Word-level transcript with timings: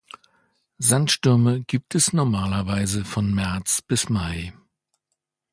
Sandstürme 0.79 1.61
gibt 1.63 1.93
es 1.93 2.11
normalerweise 2.11 3.05
von 3.05 3.35
März 3.35 3.83
bis 3.83 4.09
Mai. 4.09 4.51